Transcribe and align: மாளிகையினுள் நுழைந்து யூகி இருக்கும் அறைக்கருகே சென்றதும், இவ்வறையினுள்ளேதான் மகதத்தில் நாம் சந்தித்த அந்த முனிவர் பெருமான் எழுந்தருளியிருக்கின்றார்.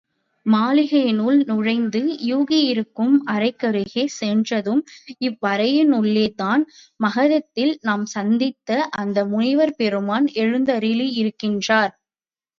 மாளிகையினுள் 0.45 1.39
நுழைந்து 1.47 1.99
யூகி 2.29 2.59
இருக்கும் 2.67 3.13
அறைக்கருகே 3.27 4.05
சென்றதும், 4.15 4.81
இவ்வறையினுள்ளேதான் 5.21 6.63
மகதத்தில் 6.99 7.73
நாம் 7.81 8.05
சந்தித்த 8.15 8.69
அந்த 8.95 9.25
முனிவர் 9.25 9.75
பெருமான் 9.75 10.27
எழுந்தருளியிருக்கின்றார். 10.37 11.93